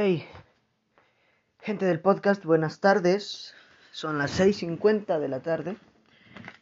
Hey, 0.00 0.24
gente 1.58 1.84
del 1.84 1.98
podcast, 1.98 2.44
buenas 2.44 2.78
tardes. 2.78 3.52
Son 3.90 4.16
las 4.16 4.38
6.50 4.38 5.18
de 5.18 5.26
la 5.26 5.40
tarde, 5.40 5.76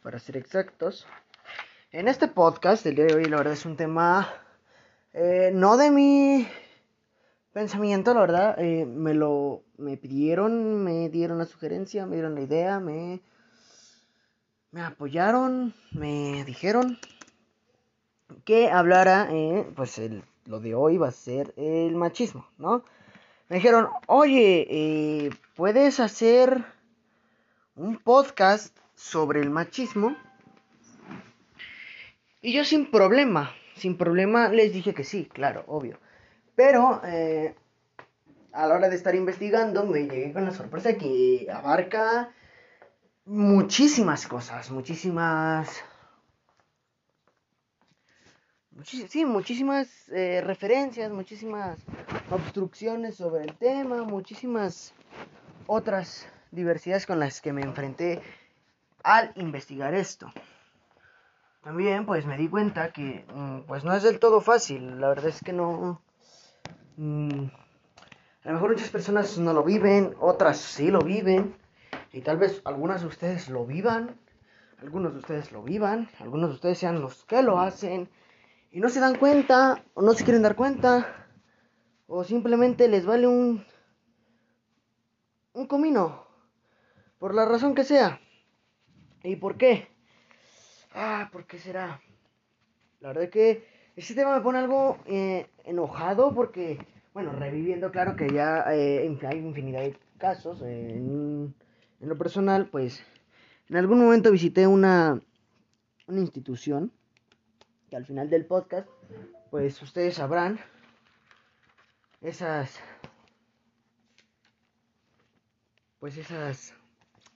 para 0.01 0.17
ser 0.17 0.37
exactos. 0.37 1.05
En 1.91 2.07
este 2.07 2.27
podcast, 2.27 2.83
el 2.87 2.95
día 2.95 3.05
de 3.05 3.13
hoy, 3.13 3.25
la 3.25 3.37
verdad 3.37 3.53
es 3.53 3.67
un 3.67 3.77
tema 3.77 4.27
eh, 5.13 5.51
no 5.53 5.77
de 5.77 5.91
mi 5.91 6.47
pensamiento, 7.53 8.15
la 8.15 8.21
verdad. 8.21 8.55
Eh, 8.57 8.87
me 8.87 9.13
lo 9.13 9.61
me 9.77 9.97
pidieron, 9.97 10.83
me 10.83 11.07
dieron 11.09 11.37
la 11.37 11.45
sugerencia, 11.45 12.07
me 12.07 12.15
dieron 12.15 12.33
la 12.33 12.41
idea, 12.41 12.79
me, 12.79 13.21
me 14.71 14.81
apoyaron, 14.81 15.75
me 15.91 16.43
dijeron 16.43 16.97
que 18.45 18.71
hablara, 18.71 19.27
eh, 19.29 19.71
pues 19.75 19.99
el, 19.99 20.23
lo 20.45 20.59
de 20.59 20.73
hoy 20.73 20.97
va 20.97 21.09
a 21.09 21.11
ser 21.11 21.53
el 21.55 21.95
machismo, 21.95 22.47
¿no? 22.57 22.83
Me 23.49 23.57
dijeron, 23.57 23.89
oye, 24.07 24.67
eh, 24.69 25.29
¿puedes 25.55 25.99
hacer 25.99 26.65
un 27.75 27.97
podcast 27.97 28.77
sobre 28.95 29.39
el 29.41 29.49
machismo? 29.49 30.15
Y 32.41 32.53
yo 32.53 32.65
sin 32.65 32.91
problema, 32.91 33.51
sin 33.75 33.97
problema 33.97 34.49
les 34.49 34.73
dije 34.73 34.93
que 34.93 35.03
sí, 35.03 35.29
claro, 35.31 35.63
obvio. 35.67 35.97
Pero 36.55 37.01
eh, 37.05 37.55
a 38.51 38.67
la 38.67 38.75
hora 38.75 38.89
de 38.89 38.95
estar 38.95 39.15
investigando 39.15 39.85
me 39.85 40.07
llegué 40.07 40.33
con 40.33 40.45
la 40.45 40.51
sorpresa 40.51 40.97
que 40.97 41.47
abarca 41.51 42.31
muchísimas 43.25 44.27
cosas, 44.27 44.71
muchísimas 44.71 45.83
sí, 48.83 49.25
muchísimas 49.25 50.09
eh, 50.09 50.41
referencias, 50.41 51.11
muchísimas 51.11 51.79
obstrucciones 52.29 53.15
sobre 53.15 53.43
el 53.43 53.55
tema, 53.55 54.03
muchísimas 54.03 54.93
otras 55.65 56.27
diversidades 56.51 57.05
con 57.05 57.19
las 57.19 57.41
que 57.41 57.53
me 57.53 57.61
enfrenté 57.61 58.21
al 59.03 59.31
investigar 59.35 59.93
esto. 59.93 60.31
También 61.63 62.05
pues 62.05 62.25
me 62.25 62.37
di 62.37 62.47
cuenta 62.47 62.93
que 62.93 63.25
mm, 63.33 63.61
pues 63.67 63.83
no 63.83 63.93
es 63.93 64.03
del 64.03 64.19
todo 64.19 64.41
fácil, 64.41 65.01
la 65.01 65.09
verdad 65.09 65.27
es 65.27 65.41
que 65.41 65.53
no... 65.53 66.01
Mm, 66.97 67.45
a 68.43 68.47
lo 68.47 68.53
mejor 68.53 68.71
muchas 68.71 68.89
personas 68.89 69.37
no 69.37 69.51
lo 69.51 69.63
viven, 69.63 70.15
otras 70.19 70.57
sí 70.57 70.89
lo 70.89 70.99
viven, 70.99 71.53
y 72.13 72.21
tal 72.21 72.37
vez 72.37 72.61
algunas 72.63 73.01
de 73.01 73.07
ustedes 73.07 73.49
lo 73.49 73.65
vivan, 73.65 74.15
algunos 74.81 75.13
de 75.13 75.19
ustedes 75.19 75.51
lo 75.51 75.61
vivan, 75.63 76.09
algunos 76.19 76.49
de 76.51 76.55
ustedes 76.55 76.77
sean 76.77 77.01
los 77.01 77.25
que 77.25 77.41
lo 77.41 77.59
hacen, 77.59 78.09
y 78.71 78.79
no 78.79 78.89
se 78.89 78.99
dan 78.99 79.15
cuenta 79.15 79.83
o 79.93 80.01
no 80.01 80.13
se 80.13 80.23
quieren 80.23 80.43
dar 80.43 80.55
cuenta 80.55 81.27
o 82.07 82.23
simplemente 82.23 82.87
les 82.87 83.05
vale 83.05 83.27
un 83.27 83.65
un 85.57 85.65
comino 85.65 86.27
por 87.17 87.33
la 87.33 87.45
razón 87.45 87.73
que 87.73 87.83
sea. 87.83 88.21
¿Y 89.23 89.35
por 89.37 89.57
qué? 89.57 89.87
Ah, 90.93 91.29
¿por 91.31 91.45
qué 91.45 91.57
será? 91.57 91.99
La 92.99 93.09
verdad 93.09 93.23
es 93.25 93.31
que 93.31 93.67
este 93.95 94.13
tema 94.13 94.35
me 94.35 94.41
pone 94.41 94.59
algo 94.59 94.99
eh, 95.07 95.47
enojado 95.63 96.33
porque, 96.35 96.77
bueno, 97.13 97.31
reviviendo, 97.31 97.91
claro 97.91 98.15
que 98.15 98.29
ya 98.29 98.65
eh, 98.71 99.17
hay 99.27 99.37
infinidad 99.39 99.81
de 99.81 99.97
casos. 100.19 100.61
en, 100.61 101.55
en, 101.99 102.09
lo 102.09 102.17
personal, 102.17 102.67
pues, 102.69 103.03
en 103.69 103.77
algún 103.77 103.99
momento 103.99 104.31
visité 104.31 104.67
una, 104.67 105.19
una 106.05 106.19
institución 106.19 106.91
que 107.89 107.95
al 107.95 108.05
final 108.05 108.29
del 108.29 108.45
podcast, 108.45 108.87
pues 109.49 109.81
ustedes 109.81 110.15
sabrán 110.15 110.59
esas, 112.21 112.79
pues 115.99 116.17
esas, 116.17 116.73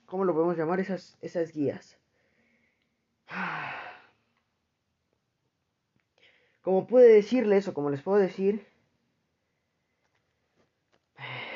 ¿cómo 0.06 0.24
lo 0.24 0.34
podemos 0.34 0.56
llamar? 0.56 0.80
Esas, 0.80 1.16
esas 1.20 1.52
guías. 1.52 1.98
Como 6.60 6.86
pude 6.86 7.08
decirles, 7.08 7.66
o 7.66 7.74
como 7.74 7.90
les 7.90 8.02
puedo 8.02 8.18
decir, 8.18 8.64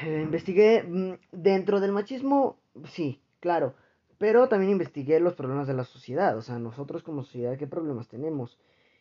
eh, 0.02 0.20
investigué 0.22 0.82
mm, 0.82 1.18
dentro 1.30 1.80
del 1.80 1.92
machismo, 1.92 2.58
sí, 2.86 3.22
claro, 3.40 3.74
pero 4.18 4.48
también 4.48 4.72
investigué 4.72 5.20
los 5.20 5.34
problemas 5.34 5.68
de 5.68 5.74
la 5.74 5.84
sociedad, 5.84 6.36
o 6.36 6.42
sea, 6.42 6.58
nosotros 6.58 7.02
como 7.02 7.22
sociedad, 7.22 7.56
¿qué 7.56 7.66
problemas 7.66 8.08
tenemos? 8.08 8.58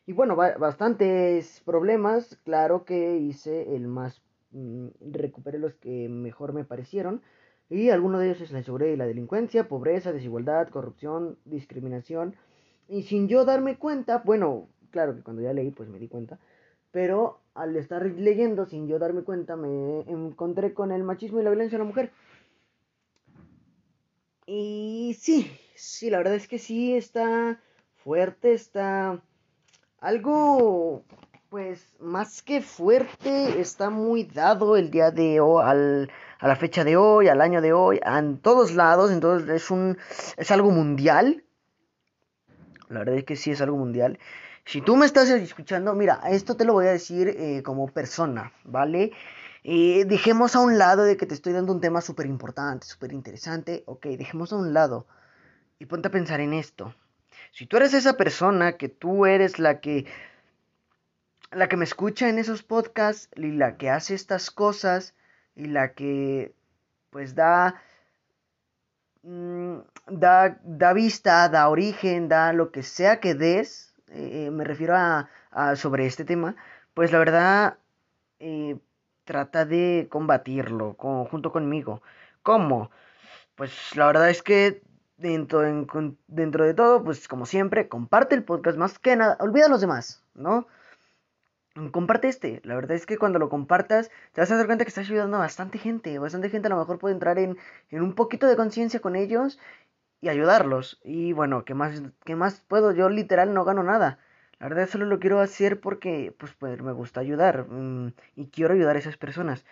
Y 0.08 0.14
bueno, 0.14 0.36
bastantes 0.36 1.62
problemas, 1.66 2.38
claro 2.44 2.86
que 2.86 3.18
hice 3.18 3.76
el 3.76 3.88
más, 3.88 4.22
mm, 4.52 4.88
recuperé 5.12 5.58
los 5.58 5.74
que 5.76 6.08
mejor 6.10 6.54
me 6.54 6.64
parecieron. 6.64 7.22
Y 7.70 7.90
algunos 7.90 8.22
de 8.22 8.28
ellos 8.28 8.42
es 8.42 8.52
la 8.52 8.60
inseguridad 8.60 8.92
y 8.92 8.98
la 8.98 9.08
delincuencia, 9.08 9.68
pobreza, 9.68 10.14
desigualdad, 10.14 10.70
corrupción, 10.70 11.40
discriminación. 11.46 12.36
Y 12.88 13.04
sin 13.04 13.28
yo 13.28 13.46
darme 13.46 13.78
cuenta, 13.78 14.20
bueno, 14.24 14.68
claro 14.92 15.16
que 15.16 15.24
cuando 15.24 15.42
ya 15.42 15.54
leí 15.54 15.72
pues 15.72 15.90
me 15.90 15.98
di 15.98 16.08
cuenta, 16.08 16.40
pero 16.92 17.42
al 17.56 17.76
estar 17.76 18.06
leyendo 18.06 18.66
sin 18.68 18.88
yo 18.88 19.00
darme 19.00 19.24
cuenta 19.24 19.56
me 19.56 20.02
encontré 20.02 20.74
con 20.74 20.92
el 20.92 21.04
machismo 21.04 21.40
y 21.40 21.44
la 21.44 21.50
violencia 21.50 21.78
de 21.80 21.84
la 21.84 21.88
mujer. 21.88 22.12
Y 24.46 25.18
sí, 25.20 25.52
sí, 25.76 26.12
la 26.12 26.20
verdad 26.20 26.36
es 26.36 26.48
que 26.48 26.60
sí 26.60 26.96
está 26.96 27.60
fuerte, 27.96 28.54
está 28.54 29.22
algo, 30.00 31.04
pues, 31.50 31.96
más 32.00 32.42
que 32.42 32.62
fuerte, 32.62 33.60
está 33.60 33.90
muy 33.90 34.24
dado 34.24 34.78
el 34.78 34.92
día 34.92 35.12
de 35.12 35.40
hoy, 35.40 35.64
al, 35.66 36.12
a 36.40 36.48
la 36.48 36.56
fecha 36.56 36.84
de 36.84 36.98
hoy, 36.98 37.28
al 37.28 37.42
año 37.42 37.62
de 37.62 37.74
hoy, 37.74 38.00
en 38.06 38.38
todos 38.40 38.74
lados, 38.74 39.12
entonces 39.12 39.50
es 39.50 39.72
un, 39.72 39.98
es 40.38 40.52
algo 40.52 40.72
mundial. 40.72 41.44
La 42.90 43.00
verdad 43.00 43.16
es 43.16 43.24
que 43.24 43.36
sí 43.36 43.52
es 43.52 43.62
algo 43.62 43.78
mundial. 43.78 44.20
Si 44.66 44.82
tú 44.82 44.96
me 44.96 45.06
estás 45.06 45.30
escuchando, 45.30 45.94
mira, 45.94 46.22
esto 46.30 46.56
te 46.56 46.66
lo 46.66 46.74
voy 46.74 46.88
a 46.88 46.92
decir 46.92 47.30
eh, 47.30 47.62
como 47.64 47.88
persona, 47.88 48.52
¿vale? 48.64 49.12
Eh, 49.64 50.06
dejemos 50.06 50.56
a 50.56 50.60
un 50.60 50.78
lado 50.78 51.04
de 51.04 51.18
que 51.18 51.26
te 51.26 51.34
estoy 51.34 51.54
dando 51.54 51.72
un 51.74 51.82
tema 51.82 52.02
súper 52.02 52.26
importante, 52.28 52.86
súper 52.86 53.14
interesante. 53.14 53.84
Ok, 53.88 54.06
dejemos 54.08 54.54
a 54.54 54.58
un 54.58 54.74
lado 54.74 55.08
y 55.80 55.86
ponte 55.86 56.08
a 56.08 56.12
pensar 56.12 56.40
en 56.40 56.54
esto. 56.54 56.94
Si 57.56 57.66
tú 57.68 57.78
eres 57.78 57.94
esa 57.94 58.18
persona 58.18 58.74
que 58.74 58.90
tú 58.90 59.26
eres 59.26 59.60
la 59.60 59.80
que 59.80 60.06
la 61.52 61.70
que 61.70 61.78
me 61.78 61.86
escucha 61.86 62.28
en 62.28 62.38
esos 62.38 62.64
podcasts 62.64 63.30
y 63.38 63.50
la 63.54 63.78
que 63.78 63.90
hace 63.90 64.14
estas 64.14 64.52
cosas 64.52 65.16
y 65.56 65.68
la 65.68 65.94
que 65.94 66.54
pues 67.12 67.34
da 67.34 67.82
mm, 69.24 69.78
da, 70.08 70.60
da 70.64 70.92
vista, 70.92 71.48
da 71.48 71.70
origen, 71.70 72.28
da 72.28 72.52
lo 72.52 72.72
que 72.74 72.84
sea 72.84 73.22
que 73.22 73.36
des, 73.36 73.96
eh, 74.10 74.50
me 74.52 74.66
refiero 74.66 74.96
a, 74.98 75.30
sobre 75.78 76.08
este 76.08 76.26
tema, 76.26 76.58
pues 76.94 77.14
la 77.14 77.20
verdad 77.20 77.78
eh, 78.40 78.78
trata 79.24 79.64
de 79.66 80.08
combatirlo 80.10 80.96
junto 81.32 81.54
conmigo. 81.54 82.02
¿Cómo? 82.44 82.92
Pues 83.56 83.96
la 83.96 84.08
verdad 84.08 84.30
es 84.30 84.44
que 84.44 84.82
dentro, 85.18 85.62
de 85.62 86.74
todo, 86.74 87.04
pues 87.04 87.28
como 87.28 87.46
siempre, 87.46 87.88
comparte 87.88 88.36
el 88.36 88.44
podcast 88.44 88.78
más 88.78 89.00
que 89.00 89.16
nada, 89.16 89.38
olvida 89.40 89.66
a 89.66 89.70
los 89.70 89.82
demás, 89.82 90.24
¿no? 90.34 90.68
Comparte 91.92 92.30
este, 92.30 92.62
la 92.64 92.76
verdad 92.76 92.96
es 92.96 93.06
que 93.06 93.18
cuando 93.18 93.38
lo 93.38 93.50
compartas 93.50 94.10
te 94.32 94.40
vas 94.40 94.50
a 94.50 94.56
dar 94.56 94.66
cuenta 94.66 94.86
que 94.86 94.90
estás 94.90 95.10
ayudando 95.10 95.36
a 95.38 95.42
bastante 95.42 95.78
gente, 95.78 96.18
bastante 96.20 96.50
gente 96.50 96.68
a 96.68 96.70
lo 96.70 96.78
mejor 96.78 97.00
puede 97.00 97.14
entrar 97.14 97.38
en, 97.38 97.58
en 97.90 98.02
un 98.02 98.14
poquito 98.14 98.48
de 98.48 98.56
conciencia 98.56 99.02
con 99.02 99.18
ellos 99.18 99.60
y 100.22 100.30
ayudarlos. 100.30 101.00
Y 101.04 101.34
bueno, 101.34 101.66
¿qué 101.66 101.74
más, 101.74 102.02
¿qué 102.24 102.36
más 102.36 102.62
puedo? 102.68 102.92
Yo 102.94 103.10
literal 103.10 103.54
no 103.54 103.66
gano 103.66 103.84
nada. 103.84 104.20
La 104.60 104.70
verdad 104.70 104.88
solo 104.88 105.06
lo 105.06 105.20
quiero 105.20 105.40
hacer 105.42 105.80
porque 105.82 106.34
pues, 106.38 106.54
pues 106.54 106.82
me 106.82 106.94
gusta 106.94 107.20
ayudar 107.20 107.68
mm, 107.70 108.14
y 108.36 108.48
quiero 108.48 108.74
ayudar 108.74 108.96
a 108.96 109.00
esas 109.00 109.18
personas. 109.18 109.66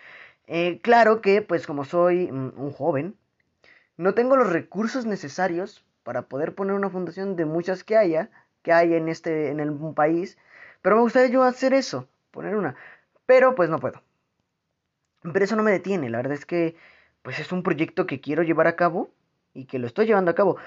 Eh, 0.46 0.80
claro 0.82 1.20
que 1.22 1.42
pues 1.42 1.66
como 1.66 1.84
soy 1.84 2.30
mm, 2.30 2.52
un 2.56 2.70
joven, 2.72 3.16
no 3.96 4.14
tengo 4.14 4.36
los 4.36 4.52
recursos 4.52 5.06
necesarios 5.06 5.84
para 6.02 6.22
poder 6.22 6.54
poner 6.54 6.74
una 6.74 6.90
fundación 6.90 7.36
de 7.36 7.44
muchas 7.44 7.84
que 7.84 7.96
haya, 7.96 8.30
que 8.62 8.72
hay 8.72 8.94
en 8.94 9.08
este, 9.08 9.50
en 9.50 9.60
el 9.60 9.72
país, 9.94 10.38
pero 10.82 10.96
me 10.96 11.02
gustaría 11.02 11.30
yo 11.30 11.42
hacer 11.42 11.74
eso, 11.74 12.08
poner 12.30 12.56
una, 12.56 12.76
pero 13.26 13.54
pues 13.54 13.70
no 13.70 13.78
puedo. 13.78 14.02
Pero 15.22 15.44
eso 15.44 15.56
no 15.56 15.62
me 15.62 15.72
detiene, 15.72 16.10
la 16.10 16.18
verdad 16.18 16.34
es 16.34 16.44
que 16.44 16.76
pues 17.22 17.38
es 17.38 17.52
un 17.52 17.62
proyecto 17.62 18.06
que 18.06 18.20
quiero 18.20 18.42
llevar 18.42 18.66
a 18.66 18.76
cabo 18.76 19.08
y 19.54 19.64
que 19.64 19.78
lo 19.78 19.86
estoy 19.86 20.06
llevando 20.06 20.30
a 20.30 20.34
cabo. 20.34 20.58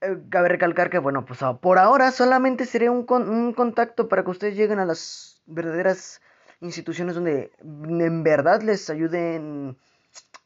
Eh, 0.00 0.18
cabe 0.30 0.48
recalcar 0.48 0.90
que, 0.90 0.98
bueno, 0.98 1.24
pues 1.24 1.40
por 1.60 1.78
ahora 1.78 2.10
solamente 2.10 2.66
seré 2.66 2.90
un, 2.90 3.06
un 3.08 3.52
contacto 3.52 4.08
para 4.08 4.24
que 4.24 4.30
ustedes 4.30 4.56
lleguen 4.56 4.80
a 4.80 4.84
las 4.84 5.42
verdaderas 5.46 6.20
instituciones 6.60 7.14
donde 7.14 7.52
en 7.62 8.22
verdad 8.24 8.62
les 8.62 8.90
ayuden 8.90 9.76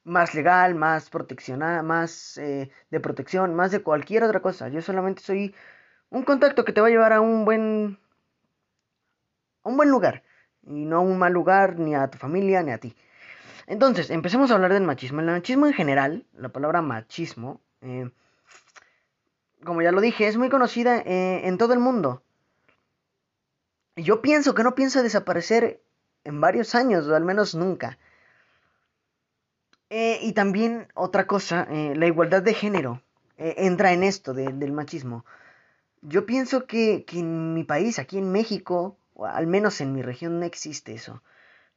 más 0.04 0.34
legal, 0.34 0.74
más 0.74 1.10
proteccionada, 1.10 1.82
más 1.82 2.38
eh, 2.38 2.70
de 2.90 3.00
protección, 3.00 3.54
más 3.54 3.70
de 3.70 3.82
cualquier 3.82 4.24
otra 4.24 4.40
cosa. 4.40 4.68
Yo 4.68 4.82
solamente 4.82 5.22
soy 5.22 5.54
un 6.10 6.22
contacto 6.24 6.64
que 6.64 6.72
te 6.72 6.80
va 6.80 6.88
a 6.88 6.90
llevar 6.90 7.12
a 7.12 7.20
un 7.20 7.44
buen 7.44 7.98
a 9.62 9.68
un 9.68 9.76
buen 9.76 9.90
lugar 9.90 10.22
y 10.62 10.84
no 10.84 10.96
a 10.96 11.00
un 11.00 11.18
mal 11.18 11.32
lugar 11.32 11.78
ni 11.78 11.94
a 11.94 12.08
tu 12.08 12.18
familia 12.18 12.62
ni 12.62 12.72
a 12.72 12.78
ti. 12.78 12.96
Entonces, 13.66 14.10
empecemos 14.10 14.50
a 14.50 14.54
hablar 14.54 14.72
del 14.72 14.82
machismo. 14.82 15.20
El 15.20 15.26
machismo 15.26 15.66
en 15.66 15.72
general, 15.72 16.26
la 16.34 16.48
palabra 16.48 16.82
machismo, 16.82 17.60
eh, 17.82 18.10
como 19.64 19.82
ya 19.82 19.92
lo 19.92 20.00
dije, 20.00 20.26
es 20.26 20.36
muy 20.36 20.48
conocida 20.48 20.98
eh, 20.98 21.46
en 21.46 21.58
todo 21.58 21.72
el 21.72 21.78
mundo. 21.78 22.22
Yo 23.96 24.22
pienso 24.22 24.54
que 24.54 24.64
no 24.64 24.74
piensa 24.74 25.02
desaparecer 25.02 25.82
en 26.24 26.40
varios 26.40 26.74
años, 26.74 27.06
o 27.06 27.14
al 27.14 27.24
menos 27.24 27.54
nunca. 27.54 27.98
Eh, 29.90 30.20
y 30.22 30.32
también 30.32 30.88
otra 30.94 31.26
cosa, 31.26 31.66
la 31.70 32.06
igualdad 32.06 32.42
de 32.42 32.54
género 32.54 33.02
entra 33.36 33.92
en 33.92 34.04
esto 34.04 34.34
del 34.34 34.72
machismo. 34.72 35.24
Yo 36.02 36.26
pienso 36.26 36.66
que, 36.66 37.04
que 37.06 37.20
en 37.20 37.54
mi 37.54 37.64
país, 37.64 37.98
aquí 37.98 38.18
en 38.18 38.32
México, 38.32 38.96
o 39.14 39.26
al 39.26 39.46
menos 39.46 39.80
en 39.80 39.92
mi 39.94 40.02
región, 40.02 40.40
no 40.40 40.46
existe 40.46 40.94
eso. 40.94 41.22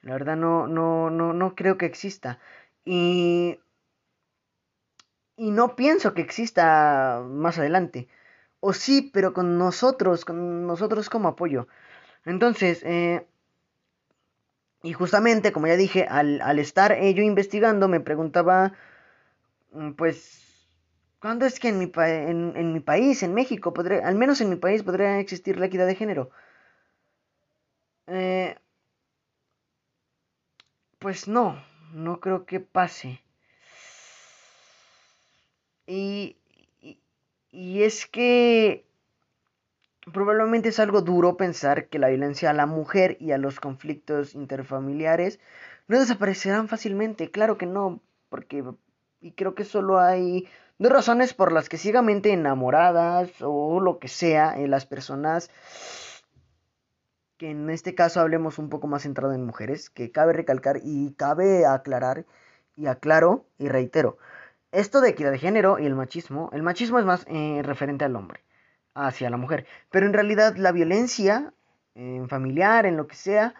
La 0.02 0.14
verdad 0.14 0.38
no, 0.38 0.68
no, 0.68 1.10
no, 1.10 1.34
no 1.34 1.56
creo 1.56 1.78
que 1.78 1.86
exista. 1.88 2.40
Y, 2.86 3.60
y 5.36 5.52
no 5.52 5.76
pienso 5.76 6.14
que 6.14 6.22
exista 6.22 7.22
más 7.28 7.58
adelante. 7.58 8.08
O 8.60 8.74
sí, 8.74 9.12
pero 9.14 9.34
con 9.34 9.58
nosotros, 9.58 10.26
con 10.26 10.68
nosotros 10.68 11.10
como 11.10 11.30
apoyo. 11.30 11.68
Entonces, 12.26 12.84
eh, 12.86 13.28
y 14.84 14.94
justamente, 14.94 15.52
como 15.52 15.68
ya 15.68 15.78
dije, 15.78 16.06
al, 16.08 16.42
al 16.42 16.60
estar 16.60 16.96
yo 17.02 17.24
investigando, 17.24 17.88
me 17.88 18.00
preguntaba, 18.02 18.74
mm, 19.72 19.94
pues, 19.94 20.44
¿Cuándo 21.24 21.46
es 21.46 21.58
que 21.58 21.70
en 21.70 21.80
mi, 21.80 21.90
en, 21.96 22.74
mi 22.74 22.82
país, 22.82 23.24
en 23.24 23.34
México, 23.34 23.74
podría, 23.74 24.06
al 24.06 24.16
menos 24.16 24.42
en 24.42 24.50
mi 24.50 24.58
país, 24.58 24.84
podría 24.84 25.20
existir 25.22 25.58
la 25.58 25.68
equidad 25.68 25.88
de 25.88 25.96
género? 25.96 26.32
Eh, 28.08 28.58
pues 31.00 31.30
no, 31.30 31.64
no 31.94 32.20
creo 32.20 32.46
que 32.46 32.60
pase. 32.60 33.22
Y, 35.88 36.36
y, 37.52 37.84
es 37.84 38.06
que 38.06 38.86
probablemente 40.12 40.70
es 40.70 40.80
algo 40.80 41.02
duro 41.02 41.38
pensar 41.38 41.88
que 41.88 42.00
la 42.00 42.10
violencia 42.10 42.50
a 42.50 42.54
la 42.54 42.66
mujer 42.66 43.18
y 43.20 43.32
a 43.32 43.38
los 43.38 43.60
conflictos 43.60 44.36
interfamiliares 44.36 45.40
no 45.88 46.00
desaparecerán 46.00 46.68
fácilmente. 46.68 47.32
Claro 47.32 47.58
que 47.58 47.66
no, 47.66 48.02
porque 48.30 48.64
y 49.22 49.32
creo 49.32 49.56
que 49.56 49.64
solo 49.64 50.00
hay 50.00 50.48
dos 50.80 50.92
razones 50.92 51.34
por 51.34 51.52
las 51.52 51.70
que 51.70 51.78
ciegamente 51.78 52.34
enamoradas 52.34 53.32
o 53.42 53.80
lo 53.80 54.00
que 54.00 54.10
sea 54.10 54.54
en 54.58 54.72
las 54.72 54.86
personas 54.86 55.50
que 57.38 57.52
en 57.52 57.70
este 57.70 57.96
caso 57.96 58.20
hablemos 58.20 58.60
un 58.60 58.70
poco 58.70 58.88
más 58.88 59.04
centrado 59.04 59.34
en 59.34 59.46
mujeres, 59.46 59.90
que 59.90 60.12
cabe 60.12 60.34
recalcar 60.34 60.80
y 60.84 61.14
cabe 61.14 61.66
aclarar 61.66 62.26
y 62.76 62.88
aclaro 62.88 63.46
y 63.58 63.70
reitero. 63.70 64.18
Esto 64.72 65.02
de 65.02 65.10
equidad 65.10 65.32
de 65.32 65.40
género 65.40 65.80
y 65.80 65.86
el 65.86 65.96
machismo, 65.96 66.50
el 66.54 66.64
machismo 66.64 67.00
es 67.00 67.06
más 67.06 67.26
eh, 67.28 67.62
referente 67.64 68.06
al 68.06 68.16
hombre 68.16 68.44
hacia 68.96 69.30
la 69.30 69.38
mujer, 69.38 69.66
pero 69.92 70.06
en 70.06 70.14
realidad 70.14 70.56
la 70.56 70.72
violencia 70.72 71.54
en 71.96 72.28
familiar, 72.30 72.86
en 72.86 72.98
lo 72.98 73.08
que 73.08 73.16
sea, 73.16 73.54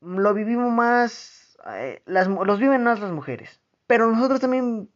lo 0.00 0.34
vivimos 0.34 0.72
más, 0.72 1.58
eh, 1.70 2.02
las, 2.06 2.28
los 2.28 2.58
viven 2.58 2.84
más 2.84 3.00
las 3.00 3.10
mujeres, 3.10 3.60
pero 3.86 4.10
nosotros 4.10 4.40
también 4.40 4.90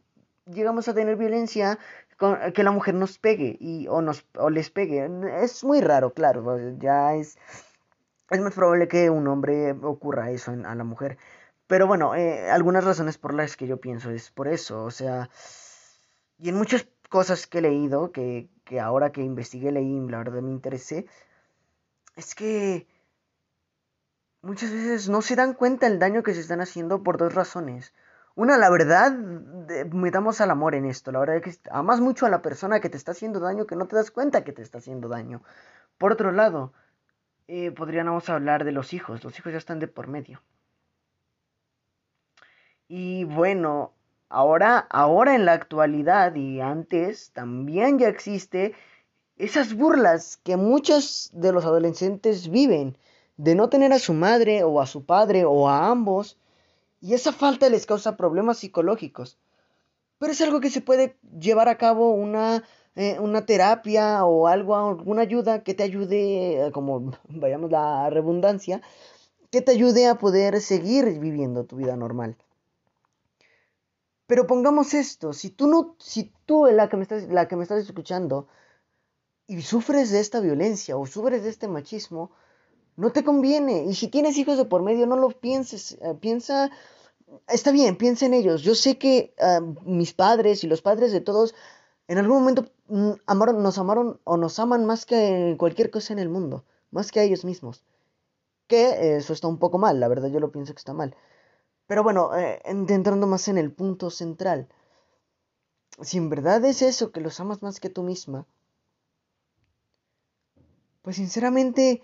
llegamos 0.46 0.88
a 0.88 0.94
tener 0.94 1.16
violencia 1.16 1.78
con, 2.16 2.52
que 2.52 2.62
la 2.62 2.70
mujer 2.70 2.94
nos 2.94 3.18
pegue 3.18 3.56
y, 3.60 3.88
o, 3.88 4.00
nos, 4.02 4.26
o 4.36 4.50
les 4.50 4.70
pegue. 4.70 5.08
Es 5.42 5.64
muy 5.64 5.80
raro, 5.80 6.12
claro, 6.12 6.58
ya 6.78 7.14
es, 7.14 7.38
es 8.30 8.40
más 8.40 8.54
probable 8.54 8.88
que 8.88 9.10
un 9.10 9.26
hombre 9.28 9.72
ocurra 9.72 10.30
eso 10.30 10.52
a 10.52 10.74
la 10.74 10.84
mujer. 10.84 11.18
Pero 11.66 11.86
bueno, 11.86 12.14
eh, 12.14 12.50
algunas 12.50 12.84
razones 12.84 13.18
por 13.18 13.34
las 13.34 13.56
que 13.56 13.66
yo 13.66 13.78
pienso 13.78 14.10
es 14.10 14.30
por 14.30 14.48
eso, 14.48 14.84
o 14.84 14.90
sea, 14.90 15.30
y 16.38 16.48
en 16.50 16.56
muchas 16.56 16.86
cosas 17.12 17.46
que 17.46 17.58
he 17.58 17.62
leído, 17.62 18.10
que, 18.10 18.48
que 18.64 18.80
ahora 18.80 19.12
que 19.12 19.20
investigué, 19.20 19.70
leí, 19.70 20.00
la 20.08 20.18
verdad 20.18 20.40
me 20.40 20.50
interesé, 20.50 21.06
es 22.16 22.34
que 22.34 22.86
muchas 24.40 24.72
veces 24.72 25.10
no 25.10 25.20
se 25.20 25.36
dan 25.36 25.52
cuenta 25.52 25.86
el 25.86 25.98
daño 25.98 26.22
que 26.22 26.32
se 26.32 26.40
están 26.40 26.62
haciendo 26.62 27.02
por 27.02 27.18
dos 27.18 27.34
razones. 27.34 27.92
Una, 28.34 28.56
la 28.56 28.70
verdad, 28.70 29.12
metamos 29.92 30.40
al 30.40 30.50
amor 30.50 30.74
en 30.74 30.86
esto. 30.86 31.12
La 31.12 31.20
verdad 31.20 31.36
es 31.36 31.58
que 31.58 31.68
amas 31.70 32.00
mucho 32.00 32.24
a 32.24 32.30
la 32.30 32.40
persona 32.40 32.80
que 32.80 32.88
te 32.88 32.96
está 32.96 33.12
haciendo 33.12 33.40
daño 33.40 33.66
que 33.66 33.76
no 33.76 33.86
te 33.86 33.96
das 33.96 34.10
cuenta 34.10 34.42
que 34.42 34.52
te 34.54 34.62
está 34.62 34.78
haciendo 34.78 35.08
daño. 35.08 35.42
Por 35.98 36.12
otro 36.12 36.32
lado, 36.32 36.72
eh, 37.46 37.72
podríamos 37.72 38.30
hablar 38.30 38.64
de 38.64 38.72
los 38.72 38.94
hijos. 38.94 39.22
Los 39.22 39.38
hijos 39.38 39.52
ya 39.52 39.58
están 39.58 39.80
de 39.80 39.88
por 39.88 40.08
medio. 40.08 40.42
Y 42.88 43.24
bueno, 43.24 43.92
ahora, 44.32 44.86
ahora 44.90 45.34
en 45.34 45.44
la 45.44 45.52
actualidad 45.52 46.34
y 46.34 46.60
antes 46.60 47.30
también 47.32 47.98
ya 47.98 48.08
existe 48.08 48.74
esas 49.36 49.74
burlas 49.74 50.38
que 50.42 50.56
muchos 50.56 51.30
de 51.32 51.52
los 51.52 51.64
adolescentes 51.64 52.48
viven 52.48 52.96
de 53.36 53.54
no 53.54 53.68
tener 53.68 53.92
a 53.92 53.98
su 53.98 54.14
madre 54.14 54.64
o 54.64 54.80
a 54.80 54.86
su 54.86 55.04
padre 55.04 55.44
o 55.44 55.68
a 55.68 55.88
ambos 55.88 56.38
y 57.00 57.14
esa 57.14 57.32
falta 57.32 57.68
les 57.68 57.86
causa 57.86 58.16
problemas 58.16 58.58
psicológicos. 58.58 59.38
Pero 60.18 60.32
es 60.32 60.40
algo 60.40 60.60
que 60.60 60.70
se 60.70 60.80
puede 60.80 61.16
llevar 61.38 61.68
a 61.68 61.76
cabo 61.76 62.12
una, 62.12 62.62
eh, 62.94 63.18
una 63.18 63.44
terapia 63.44 64.24
o 64.24 64.46
algo, 64.46 64.76
alguna 64.76 65.22
ayuda 65.22 65.62
que 65.62 65.74
te 65.74 65.82
ayude, 65.82 66.66
eh, 66.66 66.72
como 66.72 67.12
vayamos 67.28 67.70
la 67.70 68.08
redundancia, 68.08 68.80
que 69.50 69.60
te 69.60 69.72
ayude 69.72 70.06
a 70.06 70.14
poder 70.14 70.60
seguir 70.60 71.18
viviendo 71.18 71.64
tu 71.64 71.76
vida 71.76 71.96
normal. 71.96 72.36
Pero 74.26 74.46
pongamos 74.46 74.94
esto, 74.94 75.32
si 75.32 75.50
tú 75.50 75.66
no, 75.66 75.96
si 75.98 76.32
tú 76.46 76.66
la 76.66 76.88
que 76.88 76.96
me 76.96 77.02
estás, 77.02 77.24
la 77.28 77.48
que 77.48 77.56
me 77.56 77.64
estás 77.64 77.84
escuchando 77.84 78.48
y 79.46 79.60
sufres 79.62 80.10
de 80.10 80.20
esta 80.20 80.40
violencia 80.40 80.96
o 80.96 81.06
sufres 81.06 81.42
de 81.42 81.50
este 81.50 81.68
machismo, 81.68 82.30
no 82.96 83.10
te 83.10 83.24
conviene. 83.24 83.84
Y 83.84 83.94
si 83.94 84.08
tienes 84.08 84.36
hijos 84.38 84.56
de 84.56 84.64
por 84.64 84.82
medio, 84.82 85.06
no 85.06 85.16
lo 85.16 85.30
pienses. 85.30 85.92
Eh, 86.00 86.14
piensa, 86.20 86.70
está 87.48 87.72
bien, 87.72 87.96
piensa 87.96 88.26
en 88.26 88.34
ellos. 88.34 88.62
Yo 88.62 88.74
sé 88.74 88.98
que 88.98 89.34
ah, 89.40 89.60
mis 89.84 90.12
padres 90.14 90.64
y 90.64 90.68
los 90.68 90.82
padres 90.82 91.12
de 91.12 91.20
todos 91.20 91.54
en 92.08 92.18
algún 92.18 92.40
momento 92.40 92.66
mm, 92.88 93.12
amaron, 93.26 93.62
nos 93.62 93.78
amaron 93.78 94.20
o 94.24 94.36
nos 94.36 94.58
aman 94.58 94.84
más 94.86 95.06
que 95.06 95.56
cualquier 95.58 95.90
cosa 95.90 96.12
en 96.12 96.18
el 96.18 96.28
mundo, 96.28 96.64
más 96.90 97.10
que 97.10 97.20
a 97.20 97.22
ellos 97.22 97.44
mismos. 97.44 97.84
Que 98.66 99.16
eso 99.16 99.32
está 99.32 99.48
un 99.48 99.58
poco 99.58 99.78
mal, 99.78 100.00
la 100.00 100.08
verdad 100.08 100.28
yo 100.28 100.40
lo 100.40 100.52
pienso 100.52 100.74
que 100.74 100.78
está 100.78 100.94
mal. 100.94 101.16
Pero 101.92 102.04
bueno, 102.04 102.34
eh, 102.34 102.58
entrando 102.64 103.26
más 103.26 103.48
en 103.48 103.58
el 103.58 103.70
punto 103.70 104.08
central. 104.08 104.66
Si 106.00 106.16
en 106.16 106.30
verdad 106.30 106.64
es 106.64 106.80
eso, 106.80 107.12
que 107.12 107.20
los 107.20 107.38
amas 107.38 107.60
más 107.60 107.80
que 107.80 107.90
tú 107.90 108.02
misma, 108.02 108.46
pues 111.02 111.16
sinceramente 111.16 112.00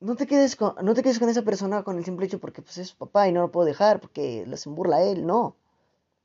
no 0.00 0.16
te 0.16 0.26
quedes 0.26 0.56
con, 0.56 0.74
no 0.82 0.94
te 0.94 1.02
quedes 1.02 1.18
con 1.18 1.28
esa 1.28 1.42
persona 1.42 1.82
con 1.82 1.98
el 1.98 2.04
simple 2.06 2.24
hecho 2.24 2.40
porque 2.40 2.62
pues 2.62 2.78
es 2.78 2.88
su 2.88 2.96
papá 2.96 3.28
y 3.28 3.32
no 3.32 3.42
lo 3.42 3.52
puedo 3.52 3.66
dejar 3.66 4.00
porque 4.00 4.46
le 4.46 4.54
hacen 4.54 4.74
burla 4.74 4.96
a 4.96 5.02
él. 5.02 5.26
No, 5.26 5.54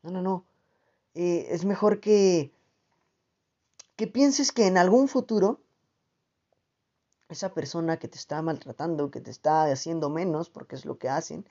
no, 0.01 0.12
no, 0.12 0.22
no. 0.22 0.46
Eh, 1.15 1.48
es 1.50 1.65
mejor 1.65 2.00
que, 2.00 2.53
que 3.98 4.08
pienses 4.08 4.53
que 4.53 4.67
en 4.67 4.77
algún 4.77 5.10
futuro 5.10 5.60
esa 7.27 7.53
persona 7.53 8.00
que 8.00 8.08
te 8.08 8.17
está 8.17 8.41
maltratando, 8.41 9.12
que 9.12 9.20
te 9.20 9.32
está 9.32 9.65
haciendo 9.65 10.10
menos, 10.10 10.50
porque 10.50 10.75
es 10.77 10.86
lo 10.86 10.98
que 10.98 11.10
hacen, 11.10 11.46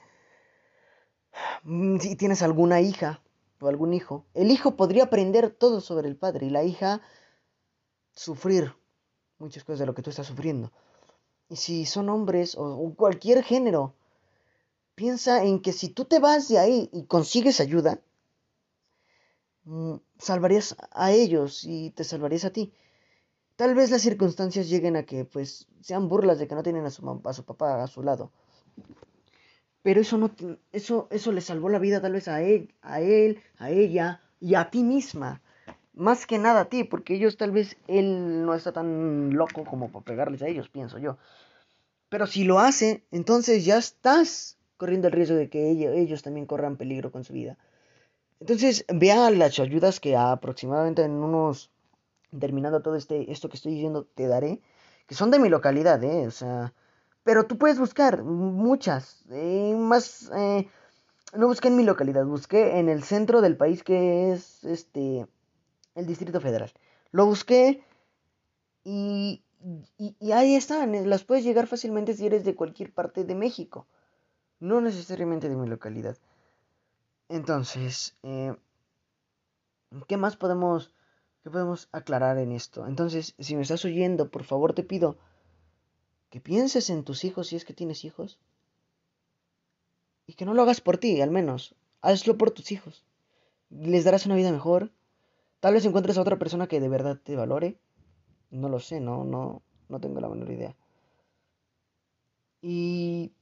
si 2.01 2.17
tienes 2.17 2.43
alguna 2.43 2.81
hija 2.81 3.23
o 3.61 3.69
algún 3.69 3.95
hijo, 3.95 4.25
el 4.35 4.51
hijo 4.51 4.77
podría 4.77 5.05
aprender 5.05 5.51
todo 5.51 5.81
sobre 5.81 6.09
el 6.09 6.17
padre 6.17 6.47
y 6.47 6.51
la 6.51 6.65
hija 6.65 7.01
sufrir 8.15 8.75
muchas 9.39 9.65
cosas 9.65 9.81
de 9.81 9.87
lo 9.87 9.95
que 9.95 10.03
tú 10.03 10.11
estás 10.11 10.27
sufriendo. 10.27 10.73
Y 11.49 11.57
si 11.57 11.85
son 11.87 12.09
hombres 12.09 12.57
o, 12.57 12.95
cualquier 12.95 13.43
género, 13.43 13.95
piensa 14.95 15.45
en 15.45 15.61
que 15.61 15.73
si 15.73 15.89
tú 15.89 16.05
te 16.05 16.19
vas 16.19 16.49
de 16.49 16.59
ahí 16.59 16.89
y 16.93 17.05
consigues 17.05 17.61
ayuda, 17.61 18.01
mm, 19.65 19.97
salvarías 20.19 20.77
a 20.93 21.13
ellos 21.13 21.65
y 21.65 21.91
te 21.91 22.05
salvarías 22.05 22.45
a 22.45 22.51
ti. 22.51 22.73
Tal 23.57 23.75
vez 23.75 23.91
las 23.91 24.03
circunstancias 24.03 24.69
lleguen 24.69 24.97
a 24.97 25.05
que 25.05 25.25
pues 25.25 25.69
sean 25.83 26.09
burlas 26.09 26.39
de 26.39 26.49
que 26.49 26.55
no 26.55 26.63
tienen 26.63 26.87
a 26.87 26.91
su, 26.91 27.21
a 27.25 27.33
su 27.33 27.45
papá 27.45 27.83
a 27.83 27.87
su 27.87 28.03
lado. 28.03 28.33
Pero 29.83 30.01
eso 30.01 30.17
no 30.17 30.31
eso 30.73 31.09
eso 31.11 31.33
le 31.33 31.41
salvó 31.41 31.69
la 31.69 31.79
vida 31.79 32.01
tal 32.01 32.13
vez 32.13 32.29
a 32.29 32.43
él, 32.43 32.73
a 32.83 33.01
él, 33.01 33.41
a 33.59 33.71
ella 33.71 34.21
y 34.41 34.55
a 34.55 34.71
ti 34.71 34.83
misma 34.83 35.43
más 35.95 36.27
que 36.27 36.39
nada 36.39 36.63
a 36.63 36.65
ti, 36.67 36.85
porque 36.85 37.15
ellos 37.15 37.37
tal 37.37 37.51
vez 37.53 37.77
él 37.87 38.45
no 38.45 38.55
está 38.55 38.73
tan 38.73 39.35
loco 39.35 39.65
como 39.65 39.91
para 39.91 40.05
pegarles 40.05 40.43
a 40.43 40.49
ellos, 40.49 40.69
pienso 40.69 40.99
yo. 40.99 41.19
Pero 42.09 42.27
si 42.27 42.45
lo 42.45 42.59
hace, 42.59 43.05
entonces 43.11 43.65
ya 43.65 43.79
estás 43.79 44.59
corriendo 44.77 45.09
el 45.09 45.13
riesgo 45.13 45.37
de 45.37 45.49
que 45.49 45.71
ellos, 45.71 46.23
también 46.23 46.47
corran 46.47 46.77
peligro 46.77 47.13
con 47.13 47.25
su 47.25 47.33
vida. 47.33 47.57
Entonces, 48.41 48.85
vea 48.89 49.31
las 49.31 49.59
ayudas 49.61 50.01
que 50.01 50.17
aproximadamente 50.17 51.03
en 51.03 51.13
unos, 51.13 51.71
terminando 52.39 52.83
todo 52.83 52.97
este, 52.97 53.31
esto 53.31 53.49
que 53.49 53.57
estoy 53.57 53.75
diciendo, 53.75 54.07
te 54.15 54.27
daré, 54.27 54.61
que 55.07 55.15
son 55.15 55.31
de 55.31 55.39
mi 55.39 55.49
localidad, 55.49 56.03
¿eh? 56.03 56.27
O 56.27 56.31
sea, 56.31 56.73
pero 57.25 57.47
tú 57.47 57.59
puedes 57.59 57.79
buscar 57.79 58.23
muchas, 58.23 59.25
eh, 59.31 59.75
más... 59.77 60.31
Eh, 60.35 60.69
no 61.35 61.47
busqué 61.47 61.69
en 61.69 61.77
mi 61.77 61.83
localidad, 61.83 62.27
busqué 62.27 62.79
en 62.79 62.89
el 62.91 63.05
centro 63.05 63.41
del 63.41 63.57
país 63.57 63.83
que 63.83 64.33
es 64.33 64.65
este 64.65 65.27
el 65.95 66.07
Distrito 66.07 66.41
Federal. 66.41 66.73
Lo 67.11 67.27
busqué 67.27 67.83
y, 68.85 69.43
y, 69.97 70.33
ahí 70.33 70.55
están, 70.55 71.09
las 71.09 71.25
puedes 71.25 71.45
llegar 71.45 71.67
fácilmente 71.67 72.15
si 72.15 72.27
eres 72.27 72.45
de 72.45 72.55
cualquier 72.55 72.93
parte 72.93 73.25
de 73.25 73.35
México, 73.35 73.87
no 74.61 74.81
necesariamente 74.81 75.49
de 75.49 75.57
mi 75.57 75.69
localidad. 75.69 76.17
Entonces, 77.29 78.17
eh, 78.23 78.55
¿qué 80.09 80.17
más 80.17 80.37
podemos, 80.37 80.95
qué 81.43 81.51
podemos 81.51 81.89
aclarar 81.93 82.39
en 82.39 82.53
esto? 82.53 82.87
Entonces, 82.87 83.35
si 83.39 83.57
me 83.57 83.63
estás 83.63 83.85
oyendo, 83.85 84.31
por 84.31 84.45
favor 84.45 84.75
te 84.75 84.83
pido 84.83 85.17
que 86.33 86.41
pienses 86.41 86.89
en 86.89 87.05
tus 87.05 87.27
hijos 87.27 87.49
si 87.49 87.57
es 87.57 87.67
que 87.67 87.75
tienes 87.75 88.07
hijos. 88.07 88.39
Y 90.27 90.33
que 90.33 90.47
no 90.47 90.55
lo 90.55 90.63
hagas 90.63 90.81
por 90.81 90.97
ti, 90.97 91.21
al 91.21 91.31
menos. 91.31 91.75
Hazlo 92.01 92.39
por 92.39 92.53
tus 92.53 92.73
hijos. 92.73 93.05
Les 93.69 94.05
darás 94.05 94.25
una 94.25 94.35
vida 94.35 94.51
mejor. 94.51 94.91
Tal 95.61 95.75
vez 95.75 95.85
encuentres 95.85 96.17
a 96.17 96.23
otra 96.23 96.39
persona 96.39 96.69
que 96.69 96.81
de 96.81 96.89
verdad 96.89 97.21
te 97.23 97.37
valore. 97.37 97.77
No 98.51 98.71
lo 98.71 98.81
sé, 98.81 98.99
no, 98.99 99.25
no, 99.25 99.61
no 99.91 100.01
tengo 100.01 100.21
la 100.21 100.31
menor 100.31 100.51
idea. 100.51 100.75
Y, 102.63 103.33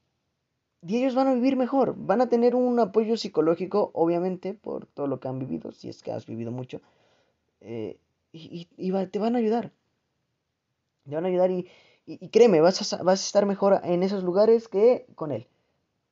y 0.83 0.97
ellos 0.97 1.15
van 1.15 1.29
a 1.29 1.35
vivir 1.35 1.55
mejor. 1.55 1.95
Van 1.97 2.21
a 2.21 2.29
tener 2.29 2.57
un 2.57 2.77
apoyo 2.81 3.17
psicológico, 3.17 3.93
obviamente, 3.95 4.53
por 4.53 4.87
todo 4.87 5.07
lo 5.07 5.21
que 5.21 5.29
han 5.29 5.39
vivido, 5.39 5.71
si 5.71 5.89
es 5.89 6.03
que 6.03 6.11
has 6.11 6.27
vivido 6.27 6.51
mucho. 6.51 6.81
Eh, 7.61 8.01
y, 8.33 8.67
te 9.13 9.19
van 9.21 9.37
a 9.37 9.39
ayudar. 9.39 9.71
Te 11.09 11.15
van 11.15 11.25
a 11.25 11.29
ayudar 11.29 11.53
y, 11.53 11.69
y, 12.07 12.29
créeme, 12.29 12.61
vas 12.61 12.93
a, 12.93 13.03
vas 13.03 13.23
a 13.23 13.27
estar 13.27 13.47
mejor 13.47 13.81
en 13.85 14.03
esos 14.03 14.25
lugares 14.25 14.69
que 14.69 15.07
con 15.15 15.33
él. 15.33 15.47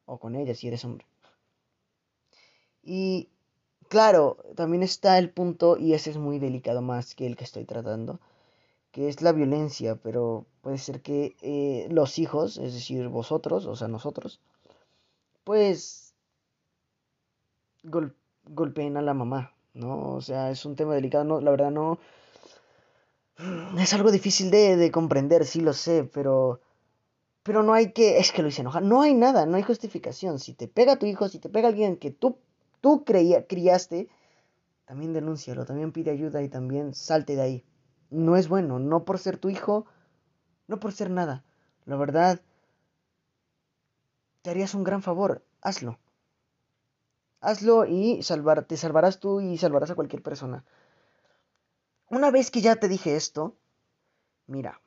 O 0.06 0.18
con 0.18 0.36
ella 0.36 0.54
si 0.54 0.68
eres 0.68 0.84
hombre. 0.84 1.06
Y 2.82 3.28
claro, 3.88 4.38
también 4.54 4.82
está 4.82 5.18
el 5.18 5.30
punto, 5.30 5.76
y 5.76 5.94
ese 5.94 6.10
es 6.10 6.16
muy 6.16 6.38
delicado 6.38 6.82
más 6.82 7.14
que 7.14 7.26
el 7.26 7.36
que 7.36 7.44
estoy 7.44 7.64
tratando, 7.64 8.20
que 8.92 9.08
es 9.08 9.22
la 9.22 9.32
violencia, 9.32 9.96
pero 9.96 10.46
puede 10.62 10.78
ser 10.78 11.02
que 11.02 11.36
eh, 11.42 11.88
los 11.90 12.18
hijos, 12.18 12.56
es 12.58 12.74
decir, 12.74 13.08
vosotros, 13.08 13.66
o 13.66 13.76
sea, 13.76 13.88
nosotros, 13.88 14.40
pues 15.44 16.14
golpeen 18.44 18.96
a 18.96 19.02
la 19.02 19.14
mamá, 19.14 19.52
¿no? 19.74 20.14
O 20.14 20.20
sea, 20.20 20.50
es 20.50 20.64
un 20.64 20.76
tema 20.76 20.94
delicado, 20.94 21.24
no, 21.24 21.40
la 21.40 21.50
verdad 21.50 21.70
no, 21.70 21.98
es 23.78 23.94
algo 23.94 24.10
difícil 24.10 24.50
de, 24.50 24.90
comprender, 24.90 25.44
sí 25.44 25.60
lo 25.60 25.72
sé, 25.72 26.04
pero... 26.04 26.60
Pero 27.42 27.62
no 27.62 27.72
hay 27.72 27.92
que... 27.92 28.18
Es 28.18 28.32
que 28.32 28.42
lo 28.42 28.48
hice 28.48 28.60
enojar. 28.60 28.82
No 28.82 29.00
hay 29.00 29.14
nada, 29.14 29.46
no 29.46 29.56
hay 29.56 29.62
justificación. 29.62 30.38
Si 30.38 30.52
te 30.52 30.68
pega 30.68 30.98
tu 30.98 31.06
hijo, 31.06 31.28
si 31.28 31.38
te 31.38 31.48
pega 31.48 31.68
alguien 31.68 31.96
que 31.96 32.10
tú, 32.10 32.36
tú 32.80 33.04
creía, 33.04 33.46
criaste, 33.46 34.08
también 34.84 35.12
denúncialo, 35.12 35.64
también 35.64 35.92
pide 35.92 36.10
ayuda 36.10 36.42
y 36.42 36.48
también 36.48 36.94
salte 36.94 37.36
de 37.36 37.42
ahí. 37.42 37.64
No 38.10 38.36
es 38.36 38.48
bueno, 38.48 38.78
no 38.78 39.04
por 39.04 39.18
ser 39.18 39.38
tu 39.38 39.48
hijo, 39.48 39.86
no 40.66 40.80
por 40.80 40.92
ser 40.92 41.10
nada. 41.10 41.44
La 41.86 41.96
verdad, 41.96 42.40
te 44.42 44.50
harías 44.50 44.74
un 44.74 44.84
gran 44.84 45.02
favor. 45.02 45.44
Hazlo. 45.62 45.98
Hazlo 47.40 47.86
y 47.86 48.22
salvar, 48.22 48.64
te 48.64 48.76
salvarás 48.76 49.20
tú 49.20 49.40
y 49.40 49.58
salvarás 49.58 49.90
a 49.90 49.94
cualquier 49.94 50.22
persona. 50.22 50.64
Una 52.10 52.30
vez 52.30 52.50
que 52.50 52.62
ya 52.62 52.76
te 52.76 52.88
dije 52.88 53.16
esto, 53.16 53.54
mira, 54.46 54.80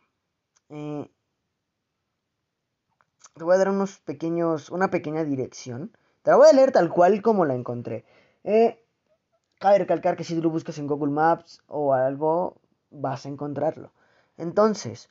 eh, 0.70 1.08
te 3.36 3.44
voy 3.44 3.54
a 3.54 3.58
dar 3.60 3.70
unos 3.70 4.00
pequeños, 4.00 4.72
una 4.72 4.90
pequeña 4.90 5.24
dirección. 5.24 5.96
Te 6.24 6.32
la 6.32 6.38
voy 6.38 6.48
a 6.50 6.54
leer 6.54 6.72
tal 6.72 6.90
cual 6.90 7.22
como 7.22 7.46
la 7.46 7.54
encontré. 7.54 8.06
Eh, 8.44 8.84
cabe 9.60 9.78
recalcar 9.78 10.18
que 10.18 10.24
si 10.24 10.34
tú 10.36 10.42
lo 10.42 10.50
buscas 10.50 10.80
en 10.80 10.88
Google 10.88 11.12
Maps 11.12 11.62
o 11.68 11.94
algo, 11.94 12.58
vas 12.90 13.26
a 13.26 13.30
encontrarlo. 13.30 13.92
Entonces, 14.38 15.10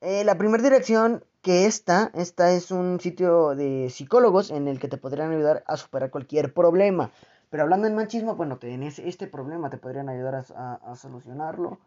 eh, 0.00 0.24
la 0.24 0.38
primera 0.38 0.62
dirección 0.62 1.24
que 1.42 1.66
esta, 1.66 2.10
esta 2.14 2.52
es 2.52 2.70
un 2.70 3.00
sitio 3.00 3.54
de 3.54 3.90
psicólogos 3.90 4.50
en 4.50 4.66
el 4.66 4.78
que 4.78 4.88
te 4.88 4.96
podrían 4.96 5.32
ayudar 5.32 5.62
a 5.66 5.76
superar 5.76 6.10
cualquier 6.10 6.54
problema. 6.54 7.12
Pero 7.50 7.64
hablando 7.64 7.88
en 7.88 7.96
machismo, 7.96 8.36
bueno, 8.36 8.58
tenés 8.58 9.00
este 9.00 9.26
problema, 9.26 9.70
te 9.70 9.76
podrían 9.76 10.08
ayudar 10.08 10.44
a, 10.54 10.94
solucionarlo 10.94 11.80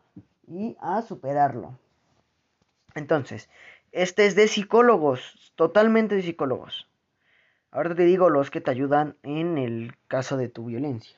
y 0.46 0.76
a 0.82 1.02
superarlo. 1.02 1.80
Entonces, 2.96 3.50
este 3.94 4.26
es 4.26 4.36
de 4.36 4.50
psicólogos, 4.50 5.54
totalmente 5.56 6.16
de 6.16 6.22
psicólogos. 6.22 6.90
Ahora 7.72 7.96
te 7.96 8.04
digo 8.04 8.30
los 8.30 8.52
que 8.52 8.60
te 8.60 8.72
ayudan 8.72 9.16
en 9.24 9.58
el 9.58 9.96
caso 10.10 10.36
de 10.36 10.50
tu 10.50 10.66
violencia. 10.66 11.18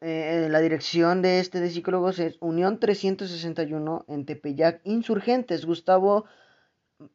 Eh, 0.00 0.46
la 0.48 0.60
dirección 0.60 1.20
de 1.20 1.40
este 1.40 1.58
de 1.60 1.70
psicólogos 1.70 2.20
es 2.20 2.36
Unión 2.40 2.78
361 2.78 4.04
en 4.08 4.24
Tepeyac 4.24 4.80
Insurgentes, 4.84 5.66
Gustavo 5.66 6.26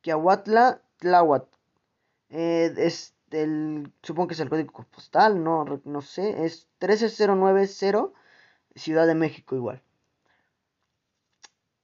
Quiahuatla, 0.00 0.82
Tláhuac. 0.98 1.46
Eh, 2.30 2.74
es 2.76 3.14
el, 3.30 3.92
supongo 4.02 4.28
que 4.28 4.34
es 4.34 4.40
el 4.40 4.50
código 4.50 4.84
postal, 4.90 5.42
no, 5.44 5.64
no 5.84 6.00
sé, 6.02 6.44
es 6.44 6.68
13090, 6.78 8.10
Ciudad 8.74 9.06
de 9.06 9.14
México 9.14 9.54
igual. 9.54 9.82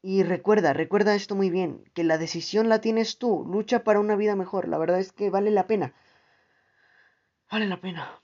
Y 0.02 0.22
recuerda, 0.22 0.72
recuerda 0.72 1.14
esto 1.14 1.34
muy 1.34 1.50
bien, 1.50 1.84
que 1.94 2.04
la 2.04 2.18
decisión 2.18 2.68
la 2.68 2.80
tienes 2.80 3.18
tú, 3.18 3.44
lucha 3.46 3.84
para 3.84 4.00
una 4.00 4.16
vida 4.16 4.36
mejor, 4.36 4.68
la 4.68 4.78
verdad 4.78 4.98
es 5.00 5.12
que 5.12 5.30
vale 5.30 5.50
la 5.50 5.66
pena. 5.66 5.94
Vale 7.50 7.66
la 7.66 7.80
pena 7.80 8.20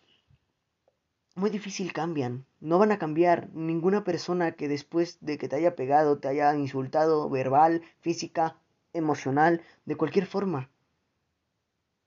muy 1.34 1.50
difícil 1.50 1.92
cambian. 1.92 2.46
No 2.60 2.78
van 2.78 2.92
a 2.92 2.98
cambiar 2.98 3.50
ninguna 3.52 4.04
persona 4.04 4.52
que 4.52 4.68
después 4.68 5.18
de 5.20 5.38
que 5.38 5.48
te 5.48 5.56
haya 5.56 5.74
pegado, 5.74 6.18
te 6.18 6.28
haya 6.28 6.54
insultado 6.56 7.28
verbal, 7.28 7.82
física, 8.00 8.56
emocional, 8.92 9.62
de 9.84 9.96
cualquier 9.96 10.26
forma. 10.26 10.70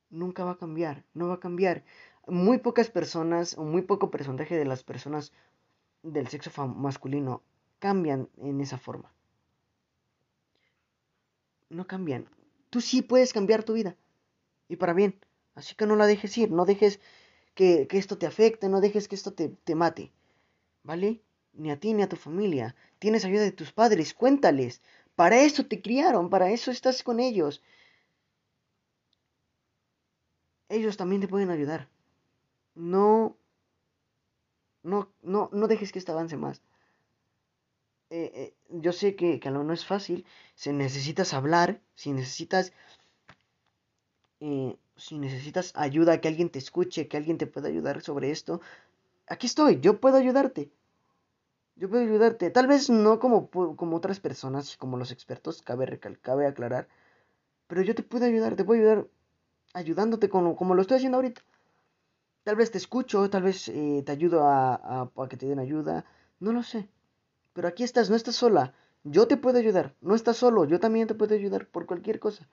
Nunca 0.09 0.45
va 0.45 0.51
a 0.51 0.57
cambiar, 0.57 1.03
no 1.13 1.27
va 1.27 1.35
a 1.35 1.39
cambiar. 1.39 1.83
Muy 2.25 2.59
pocas 2.59 2.89
personas, 2.89 3.57
o 3.57 3.63
muy 3.63 3.81
poco 3.81 4.09
porcentaje 4.09 4.55
de 4.55 4.65
las 4.65 4.83
personas 4.83 5.33
del 6.03 6.27
sexo 6.27 6.67
masculino 6.67 7.43
cambian 7.79 8.29
en 8.37 8.61
esa 8.61 8.77
forma. 8.77 9.11
No 11.69 11.85
cambian. 11.85 12.29
Tú 12.69 12.79
sí 12.79 13.01
puedes 13.01 13.33
cambiar 13.33 13.63
tu 13.63 13.73
vida. 13.73 13.95
Y 14.69 14.77
para 14.77 14.93
bien. 14.93 15.19
Así 15.55 15.75
que 15.75 15.85
no 15.85 15.95
la 15.95 16.05
dejes 16.05 16.37
ir, 16.37 16.51
no 16.51 16.65
dejes 16.65 16.99
que, 17.57 17.87
esto 17.91 18.17
te 18.19 18.27
afecte, 18.27 18.69
no 18.69 18.79
dejes 18.81 19.07
que 19.07 19.15
esto 19.15 19.33
te, 19.33 19.49
te 19.49 19.73
mate, 19.75 20.11
¿vale? 20.83 21.21
Ni 21.53 21.71
a 21.71 21.79
ti 21.79 21.93
ni 21.93 22.03
a 22.03 22.09
tu 22.09 22.15
familia. 22.15 22.75
Tienes 22.99 23.25
ayuda 23.25 23.41
de 23.41 23.51
tus 23.51 23.71
padres, 23.73 24.13
cuéntales. 24.13 24.81
Para 25.15 25.39
eso 25.41 25.65
te 25.65 25.81
criaron, 25.81 26.29
para 26.29 26.51
eso 26.51 26.69
estás 26.71 27.01
con 27.03 27.19
ellos. 27.19 27.63
Ellos 30.69 30.97
también 30.97 31.21
te 31.21 31.27
pueden 31.27 31.49
ayudar. 31.49 31.89
No, 32.75 33.35
no, 34.83 35.09
no, 35.23 35.49
no 35.51 35.67
dejes 35.67 35.91
que 35.91 35.99
esto 35.99 36.11
avance 36.11 36.37
más. 36.37 36.61
Eh, 38.11 38.31
eh, 38.35 38.53
yo 38.69 38.93
sé 38.93 39.15
que, 39.15 39.39
que 39.39 39.49
no 39.49 39.73
es 39.73 39.83
fácil. 39.83 40.25
Si 40.53 40.71
necesitas 40.71 41.33
hablar, 41.33 41.81
si 41.95 42.13
necesitas 42.13 42.71
eh, 44.41 44.77
si 44.97 45.17
necesitas 45.19 45.73
ayuda, 45.75 46.19
que 46.21 46.27
alguien 46.27 46.49
te 46.49 46.59
escuche, 46.59 47.07
que 47.07 47.17
alguien 47.17 47.37
te 47.37 47.47
pueda 47.47 47.67
ayudar 47.69 48.01
sobre 48.01 48.31
esto, 48.31 48.61
aquí 49.27 49.47
estoy, 49.47 49.79
yo 49.81 49.99
puedo 49.99 50.17
ayudarte. 50.17 50.71
Yo 51.75 51.89
puedo 51.89 52.03
ayudarte. 52.03 52.49
Tal 52.49 52.67
vez 52.67 52.89
no 52.89 53.19
como, 53.19 53.49
como 53.49 53.97
otras 53.97 54.19
personas, 54.19 54.77
como 54.77 54.97
los 54.97 55.11
expertos, 55.11 55.61
cabe, 55.61 55.99
cabe 56.21 56.47
aclarar. 56.47 56.87
Pero 57.67 57.81
yo 57.83 57.95
te 57.95 58.03
puedo 58.03 58.25
ayudar, 58.25 58.55
te 58.55 58.65
puedo 58.65 58.81
ayudar 58.81 59.07
ayudándote 59.73 60.29
como, 60.29 60.55
como 60.55 60.75
lo 60.75 60.81
estoy 60.81 60.97
haciendo 60.97 61.17
ahorita. 61.17 61.41
Tal 62.43 62.55
vez 62.55 62.71
te 62.71 62.79
escucho, 62.79 63.29
tal 63.29 63.43
vez 63.43 63.67
eh, 63.67 64.03
te 64.05 64.11
ayudo 64.11 64.43
a, 64.47 64.75
a, 65.15 65.29
que 65.29 65.37
te 65.37 65.45
den 65.47 65.59
ayuda. 65.59 66.05
No 66.39 66.51
lo 66.51 66.63
sé. 66.63 66.89
Pero 67.53 67.67
aquí 67.67 67.83
estás, 67.83 68.09
no 68.09 68.15
estás 68.15 68.35
sola. 68.35 68.73
Yo 69.03 69.27
te 69.27 69.37
puedo 69.37 69.59
ayudar. 69.59 69.95
No 70.01 70.15
estás 70.15 70.37
solo, 70.37 70.65
yo 70.65 70.79
también 70.79 71.07
te 71.07 71.15
puedo 71.15 71.35
ayudar 71.35 71.67
por 71.67 71.85
cualquier 71.85 72.19
cosa. 72.19 72.47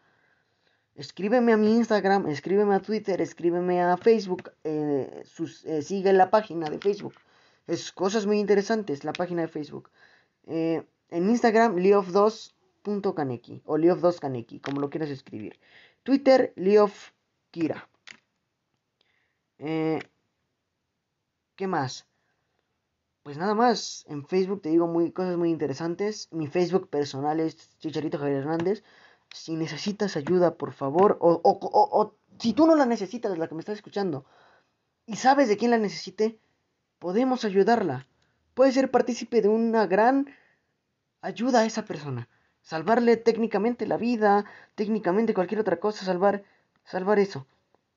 Escríbeme 0.95 1.53
a 1.53 1.57
mi 1.57 1.75
Instagram, 1.75 2.29
escríbeme 2.29 2.75
a 2.75 2.81
Twitter, 2.81 3.21
escríbeme 3.21 3.83
a 3.83 3.97
Facebook. 3.97 4.53
Eh, 4.63 5.25
eh, 5.65 5.83
sigue 5.83 6.13
la 6.13 6.31
página 6.31 6.71
de 6.71 6.79
Facebook. 6.79 7.15
Es 7.67 7.91
cosas 7.93 8.27
muy 8.27 8.39
interesantes, 8.39 9.05
la 9.05 9.13
página 9.13 9.43
de 9.43 9.49
Facebook. 9.49 9.91
en 10.47 11.31
Instagram, 11.31 11.77
leof2.kaneki 11.77 13.63
o 13.65 13.77
leof2kaneki, 13.77 14.61
como 14.61 14.81
lo 14.81 14.91
quieras 14.91 15.11
escribir. 15.11 15.59
Twitter, 16.05 16.53
leofkira. 16.57 17.89
Eh, 19.59 20.01
¿Qué 21.57 21.67
más? 21.67 22.07
Pues 23.23 23.39
nada 23.39 23.55
más. 23.55 24.05
En 24.09 24.27
Facebook 24.27 24.61
te 24.63 24.69
digo 24.69 24.87
muy, 24.87 25.13
cosas 25.13 25.37
muy 25.39 25.51
interesantes. 25.51 26.29
Mi 26.31 26.47
Facebook 26.47 26.91
personal 26.91 27.41
es 27.41 27.79
Chicharito 27.79 28.19
Javier 28.19 28.39
Hernández. 28.39 28.85
Si 29.35 29.57
necesitas 29.57 30.17
ayuda, 30.17 30.55
por 30.55 30.73
favor, 30.73 31.19
o, 31.21 31.41
o, 31.43 31.59
o, 31.61 32.15
si 32.39 32.53
tú 32.53 32.69
no 32.69 32.77
la 32.77 32.87
necesitas, 32.87 33.37
la 33.37 33.49
que 33.49 33.57
me 33.57 33.61
estás 33.61 33.75
escuchando, 33.75 34.25
y 35.07 35.17
sabes 35.17 35.49
de 35.49 35.57
quién 35.57 35.73
la 35.73 35.79
necesite, 35.79 36.39
podemos 37.01 37.45
ayudarla. 37.45 38.07
Puede 38.55 38.71
ser 38.71 38.93
partícipe 38.93 39.43
de 39.43 39.49
una 39.49 39.89
gran 39.89 40.29
ayuda 41.21 41.61
a 41.61 41.67
esa 41.67 41.85
persona. 41.85 42.29
Salvarle 42.63 43.17
técnicamente 43.17 43.89
la 43.89 43.97
vida, 43.97 44.45
técnicamente 44.77 45.35
cualquier 45.35 45.61
otra 45.61 45.81
cosa, 45.81 46.05
salvar, 46.05 46.45
salvar 46.85 47.19
eso. 47.19 47.49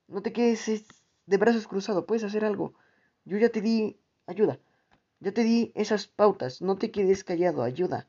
No 0.07 0.23
te 0.23 0.33
quedes 0.33 0.85
de 1.27 1.37
brazos 1.37 1.67
cruzados, 1.67 2.05
puedes 2.05 2.23
hacer 2.23 2.45
algo. 2.45 2.73
Yo 3.25 3.37
ya 3.37 3.49
te 3.49 3.61
di 3.61 3.99
ayuda. 4.25 4.57
Ya 5.19 5.31
te 5.31 5.43
di 5.43 5.71
esas 5.75 6.07
pautas. 6.07 6.63
No 6.63 6.77
te 6.77 6.89
quedes 6.89 7.23
callado, 7.23 7.61
ayuda. 7.61 8.07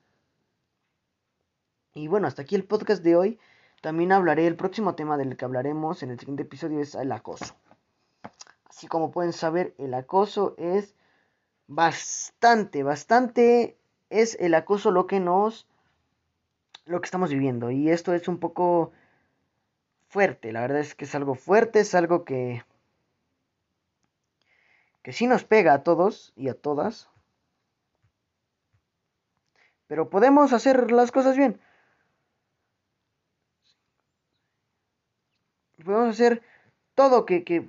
Y 1.99 2.07
bueno, 2.07 2.28
hasta 2.28 2.43
aquí 2.43 2.55
el 2.55 2.62
podcast 2.62 3.02
de 3.02 3.17
hoy. 3.17 3.40
También 3.81 4.12
hablaré, 4.12 4.47
el 4.47 4.55
próximo 4.55 4.95
tema 4.95 5.17
del 5.17 5.37
que 5.37 5.45
hablaremos 5.45 6.05
en 6.05 6.12
el 6.12 6.21
siguiente 6.21 6.45
episodio 6.45 6.78
es 6.78 6.95
el 6.95 7.11
acoso. 7.11 7.57
Así 8.69 8.87
como 8.87 9.11
pueden 9.11 9.33
saber, 9.33 9.75
el 9.78 9.93
acoso 9.95 10.55
es 10.59 10.95
bastante, 11.67 12.85
bastante, 12.85 13.76
es 14.11 14.37
el 14.38 14.55
acoso 14.55 14.93
lo 14.93 15.09
que 15.09 15.19
nos, 15.19 15.67
lo 16.87 17.00
que 17.00 17.07
estamos 17.07 17.31
viviendo. 17.31 17.73
Y 17.73 17.90
esto 17.90 18.14
es 18.14 18.28
un 18.28 18.38
poco 18.38 18.93
fuerte, 20.07 20.52
la 20.52 20.61
verdad 20.61 20.78
es 20.78 20.95
que 20.95 21.05
es 21.05 21.17
algo 21.17 21.35
fuerte, 21.35 21.81
es 21.81 21.97
algo 21.97 22.25
que 22.25 22.62
que 25.02 25.12
sí 25.12 25.26
nos 25.26 25.43
pega 25.43 25.73
a 25.73 25.83
todos 25.83 26.33
y 26.37 26.49
a 26.49 26.55
todas. 26.55 27.09
Pero 29.88 30.11
podemos 30.11 30.52
hacer 30.52 30.93
las 30.93 31.11
cosas 31.11 31.37
bien. 31.37 31.61
Podemos 35.85 36.08
hacer 36.08 36.42
todo 36.94 37.25
que, 37.25 37.44
que, 37.44 37.68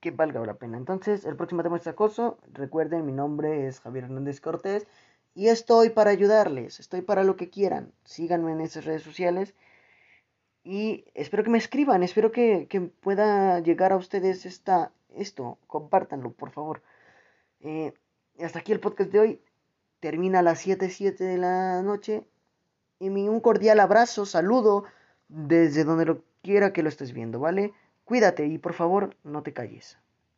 que 0.00 0.10
valga 0.10 0.44
la 0.44 0.54
pena. 0.54 0.76
Entonces, 0.76 1.24
el 1.24 1.36
próximo 1.36 1.62
tema 1.62 1.76
es 1.76 1.86
acoso. 1.86 2.38
Recuerden, 2.52 3.06
mi 3.06 3.12
nombre 3.12 3.66
es 3.66 3.80
Javier 3.80 4.04
Hernández 4.04 4.40
Cortés. 4.40 4.86
Y 5.34 5.48
estoy 5.48 5.90
para 5.90 6.10
ayudarles. 6.10 6.80
Estoy 6.80 7.02
para 7.02 7.24
lo 7.24 7.36
que 7.36 7.50
quieran. 7.50 7.92
Síganme 8.04 8.52
en 8.52 8.60
esas 8.60 8.84
redes 8.84 9.02
sociales. 9.02 9.54
Y 10.64 11.04
espero 11.14 11.44
que 11.44 11.50
me 11.50 11.58
escriban. 11.58 12.02
Espero 12.02 12.32
que, 12.32 12.66
que 12.68 12.80
pueda 12.80 13.60
llegar 13.60 13.92
a 13.92 13.96
ustedes 13.96 14.46
esta, 14.46 14.92
esto, 15.14 15.58
compártanlo, 15.66 16.32
por 16.32 16.50
favor. 16.50 16.82
Eh, 17.60 17.92
hasta 18.40 18.60
aquí 18.60 18.72
el 18.72 18.80
podcast 18.80 19.10
de 19.10 19.20
hoy. 19.20 19.40
Termina 20.00 20.40
a 20.40 20.42
las 20.42 20.60
7, 20.60 20.90
7 20.90 21.24
de 21.24 21.38
la 21.38 21.82
noche. 21.82 22.24
Y 23.00 23.08
un 23.08 23.40
cordial 23.40 23.80
abrazo, 23.80 24.26
saludo 24.26 24.84
desde 25.28 25.84
donde 25.84 26.04
lo 26.04 26.27
quiera 26.42 26.72
que 26.72 26.82
lo 26.82 26.88
estés 26.88 27.12
viendo, 27.12 27.40
¿vale? 27.40 27.72
Cuídate 28.04 28.46
y 28.46 28.58
por 28.58 28.72
favor 28.74 29.16
no 29.24 29.42
te 29.42 29.52
calles. 29.52 29.98